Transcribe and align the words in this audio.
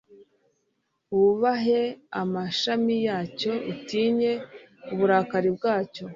Wubahe 1.15 1.81
amashami 2.21 2.95
yacyo 3.07 3.51
utinye 3.71 4.31
uburakari 4.93 5.49
bwayo 5.57 6.03